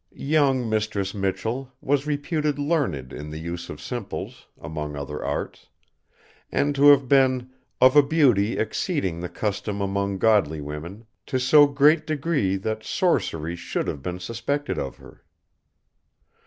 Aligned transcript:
Young 0.15 0.67
Mistress 0.67 1.13
Michell 1.13 1.71
was 1.79 2.07
reputed 2.07 2.57
learned 2.57 3.13
in 3.13 3.29
the 3.29 3.37
use 3.37 3.69
of 3.69 3.79
simples, 3.79 4.47
among 4.59 4.95
other 4.95 5.23
arts, 5.23 5.67
and 6.51 6.73
to 6.73 6.87
have 6.87 7.07
been 7.07 7.51
"of 7.79 7.95
a 7.95 8.01
beauty 8.01 8.57
exceeding 8.57 9.19
the 9.19 9.29
custom 9.29 9.79
among 9.79 10.17
godly 10.17 10.59
women, 10.59 11.05
to 11.27 11.39
so 11.39 11.67
great 11.67 12.07
degree 12.07 12.55
that 12.57 12.83
sorcery 12.83 13.55
should 13.55 13.87
have 13.87 14.01
been 14.01 14.19
suspected 14.19 14.79
of 14.79 14.95
her." 14.97 15.23